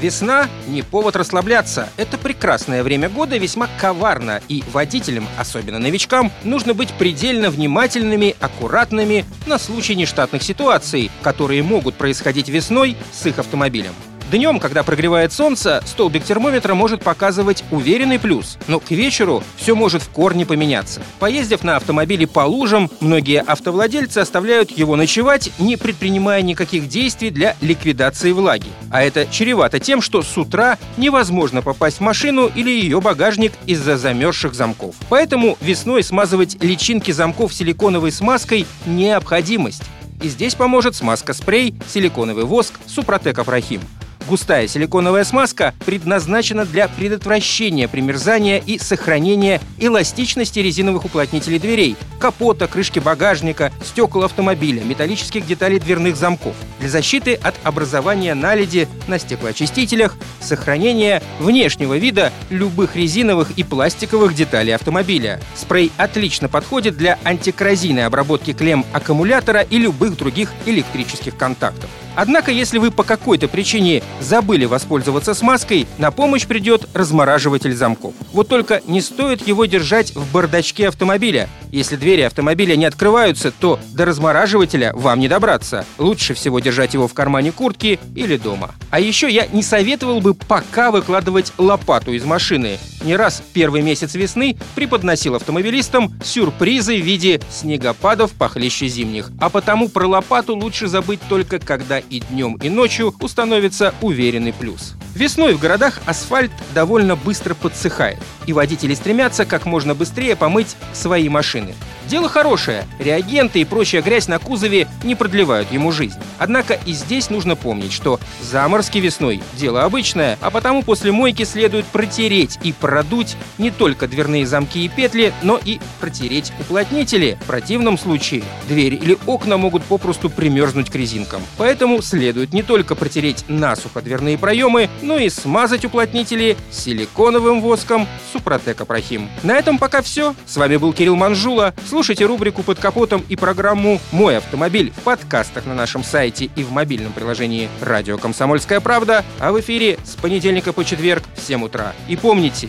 Весна– 0.00 0.48
не 0.68 0.82
повод 0.82 1.16
расслабляться. 1.16 1.88
Это 1.96 2.18
прекрасное 2.18 2.82
время 2.82 3.08
года 3.08 3.36
весьма 3.36 3.68
коварно, 3.80 4.42
и 4.48 4.64
водителям, 4.72 5.26
особенно 5.38 5.78
новичкам, 5.78 6.32
нужно 6.42 6.74
быть 6.74 6.92
предельно 6.94 7.50
внимательными, 7.50 8.34
аккуратными 8.40 9.24
на 9.46 9.58
случай 9.58 9.94
нештатных 9.94 10.42
ситуаций, 10.42 11.10
которые 11.22 11.62
могут 11.62 11.94
происходить 11.94 12.48
весной 12.48 12.96
с 13.12 13.24
их 13.26 13.38
автомобилем. 13.38 13.94
Днем, 14.30 14.58
когда 14.58 14.82
прогревает 14.82 15.32
солнце, 15.32 15.82
столбик 15.86 16.24
термометра 16.24 16.74
может 16.74 17.02
показывать 17.02 17.62
уверенный 17.70 18.18
плюс, 18.18 18.58
но 18.66 18.80
к 18.80 18.90
вечеру 18.90 19.44
все 19.56 19.76
может 19.76 20.02
в 20.02 20.08
корне 20.08 20.46
поменяться. 20.46 21.02
Поездив 21.18 21.62
на 21.62 21.76
автомобиле 21.76 22.26
по 22.26 22.40
лужам, 22.40 22.90
многие 23.00 23.42
автовладельцы 23.42 24.18
оставляют 24.18 24.70
его 24.70 24.96
ночевать, 24.96 25.50
не 25.58 25.76
предпринимая 25.76 26.40
никаких 26.40 26.88
действий 26.88 27.30
для 27.30 27.54
ликвидации 27.60 28.32
влаги. 28.32 28.68
А 28.90 29.02
это 29.02 29.26
чревато 29.30 29.78
тем, 29.78 30.00
что 30.00 30.22
с 30.22 30.36
утра 30.38 30.78
невозможно 30.96 31.60
попасть 31.60 31.98
в 31.98 32.00
машину 32.00 32.50
или 32.52 32.70
ее 32.70 33.02
багажник 33.02 33.52
из-за 33.66 33.98
замерзших 33.98 34.54
замков. 34.54 34.94
Поэтому 35.10 35.58
весной 35.60 36.02
смазывать 36.02 36.62
личинки 36.62 37.10
замков 37.10 37.52
силиконовой 37.52 38.10
смазкой– 38.10 38.66
необходимость. 38.86 39.82
И 40.22 40.28
здесь 40.28 40.54
поможет 40.54 40.96
смазка-спрей, 40.96 41.74
силиконовый 41.92 42.44
воск, 42.44 42.74
супротек 42.86 43.38
Афрахим. 43.38 43.82
Густая 44.26 44.66
силиконовая 44.68 45.24
смазка 45.24 45.74
предназначена 45.84 46.64
для 46.64 46.88
предотвращения 46.88 47.88
примерзания 47.88 48.58
и 48.58 48.78
сохранения 48.78 49.60
эластичности 49.78 50.60
резиновых 50.60 51.04
уплотнителей 51.04 51.58
дверей, 51.58 51.96
капота, 52.24 52.68
крышки 52.68 53.00
багажника, 53.00 53.70
стекол 53.84 54.24
автомобиля, 54.24 54.82
металлических 54.82 55.46
деталей 55.46 55.78
дверных 55.78 56.16
замков, 56.16 56.54
для 56.80 56.88
защиты 56.88 57.34
от 57.34 57.54
образования 57.64 58.32
наледи 58.32 58.88
на 59.08 59.18
стеклоочистителях, 59.18 60.16
сохранения 60.40 61.22
внешнего 61.38 61.98
вида 61.98 62.32
любых 62.48 62.96
резиновых 62.96 63.50
и 63.58 63.62
пластиковых 63.62 64.34
деталей 64.34 64.74
автомобиля. 64.74 65.38
Спрей 65.54 65.92
отлично 65.98 66.48
подходит 66.48 66.96
для 66.96 67.18
антикоррозийной 67.24 68.06
обработки 68.06 68.54
клемм 68.54 68.86
аккумулятора 68.94 69.60
и 69.60 69.76
любых 69.76 70.16
других 70.16 70.50
электрических 70.64 71.36
контактов. 71.36 71.90
Однако, 72.16 72.52
если 72.52 72.78
вы 72.78 72.90
по 72.90 73.02
какой-то 73.02 73.48
причине 73.48 74.02
забыли 74.20 74.64
воспользоваться 74.66 75.34
смазкой, 75.34 75.86
на 75.98 76.10
помощь 76.10 76.46
придет 76.46 76.88
размораживатель 76.94 77.74
замков. 77.74 78.14
Вот 78.32 78.48
только 78.48 78.80
не 78.86 79.00
стоит 79.00 79.46
его 79.46 79.64
держать 79.64 80.14
в 80.14 80.32
бардачке 80.32 80.88
автомобиля. 80.88 81.48
Если 81.72 81.96
двери 82.14 82.26
автомобиля 82.26 82.76
не 82.76 82.84
открываются, 82.84 83.50
то 83.50 83.80
до 83.92 84.04
размораживателя 84.04 84.92
вам 84.94 85.18
не 85.18 85.26
добраться. 85.26 85.84
Лучше 85.98 86.34
всего 86.34 86.60
держать 86.60 86.94
его 86.94 87.08
в 87.08 87.12
кармане 87.12 87.50
куртки 87.50 87.98
или 88.14 88.36
дома. 88.36 88.72
А 88.90 89.00
еще 89.00 89.28
я 89.28 89.48
не 89.48 89.64
советовал 89.64 90.20
бы 90.20 90.34
пока 90.34 90.92
выкладывать 90.92 91.52
лопату 91.58 92.12
из 92.12 92.24
машины. 92.24 92.78
Не 93.04 93.16
раз 93.16 93.42
первый 93.52 93.82
месяц 93.82 94.14
весны 94.14 94.56
преподносил 94.74 95.34
автомобилистам 95.34 96.18
сюрпризы 96.24 96.96
в 96.96 97.04
виде 97.04 97.38
снегопадов 97.50 98.32
похлеще 98.32 98.88
зимних. 98.88 99.30
А 99.38 99.50
потому 99.50 99.90
про 99.90 100.06
лопату 100.06 100.56
лучше 100.56 100.88
забыть 100.88 101.20
только 101.28 101.58
когда 101.58 101.98
и 101.98 102.20
днем, 102.20 102.54
и 102.62 102.70
ночью 102.70 103.14
установится 103.20 103.94
уверенный 104.00 104.54
плюс. 104.54 104.94
Весной 105.14 105.54
в 105.54 105.60
городах 105.60 106.00
асфальт 106.06 106.50
довольно 106.74 107.14
быстро 107.14 107.54
подсыхает, 107.54 108.18
и 108.46 108.52
водители 108.52 108.94
стремятся 108.94 109.44
как 109.44 109.66
можно 109.66 109.94
быстрее 109.94 110.34
помыть 110.34 110.74
свои 110.92 111.28
машины. 111.28 111.74
Дело 112.08 112.28
хорошее, 112.28 112.84
реагенты 112.98 113.60
и 113.60 113.64
прочая 113.64 114.02
грязь 114.02 114.28
на 114.28 114.38
кузове 114.38 114.88
не 115.04 115.14
продлевают 115.14 115.70
ему 115.72 115.92
жизнь. 115.92 116.18
Однако 116.38 116.74
и 116.74 116.92
здесь 116.92 117.30
нужно 117.30 117.54
помнить, 117.56 117.92
что 117.92 118.18
заморозки 118.42 118.98
весной– 118.98 119.42
дело 119.54 119.84
обычное, 119.84 120.36
а 120.40 120.50
потому 120.50 120.82
после 120.82 121.12
мойки 121.12 121.44
следует 121.44 121.86
протереть 121.86 122.58
и 122.62 122.72
продуть 122.94 123.36
не 123.58 123.72
только 123.72 124.06
дверные 124.06 124.46
замки 124.46 124.84
и 124.84 124.88
петли, 124.88 125.32
но 125.42 125.58
и 125.64 125.80
протереть 125.98 126.52
уплотнители. 126.60 127.36
В 127.40 127.46
противном 127.46 127.98
случае 127.98 128.44
дверь 128.68 128.94
или 128.94 129.18
окна 129.26 129.56
могут 129.56 129.82
попросту 129.82 130.30
примерзнуть 130.30 130.90
к 130.90 130.94
резинкам. 130.94 131.42
Поэтому 131.58 132.00
следует 132.02 132.52
не 132.52 132.62
только 132.62 132.94
протереть 132.94 133.44
насухо 133.48 134.00
дверные 134.00 134.38
проемы, 134.38 134.88
но 135.02 135.18
и 135.18 135.28
смазать 135.28 135.84
уплотнители 135.84 136.56
силиконовым 136.70 137.60
воском 137.60 138.06
Супротек 138.32 138.80
Апрахим. 138.80 139.28
На 139.42 139.56
этом 139.56 139.78
пока 139.78 140.00
все. 140.00 140.36
С 140.46 140.56
вами 140.56 140.76
был 140.76 140.92
Кирилл 140.92 141.16
Манжула. 141.16 141.74
Слушайте 141.88 142.26
рубрику 142.26 142.62
«Под 142.62 142.78
капотом» 142.78 143.24
и 143.28 143.34
программу 143.34 144.00
«Мой 144.12 144.36
автомобиль» 144.36 144.92
в 144.96 145.02
подкастах 145.02 145.66
на 145.66 145.74
нашем 145.74 146.04
сайте 146.04 146.48
и 146.54 146.62
в 146.62 146.70
мобильном 146.70 147.12
приложении 147.12 147.68
«Радио 147.80 148.18
Комсомольская 148.18 148.78
правда», 148.78 149.24
а 149.40 149.50
в 149.50 149.58
эфире 149.58 149.98
с 150.04 150.14
понедельника 150.14 150.72
по 150.72 150.84
четверг 150.84 151.24
в 151.34 151.40
7 151.40 151.64
утра. 151.64 151.92
И 152.06 152.14
помните, 152.16 152.68